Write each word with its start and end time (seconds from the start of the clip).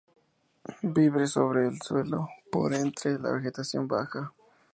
Vive 0.81 1.27
sobre 1.27 1.67
el 1.67 1.79
suelo, 1.79 2.27
por 2.51 2.73
entre 2.73 3.19
la 3.19 3.33
vegetación 3.33 3.87
baja. 3.87 4.33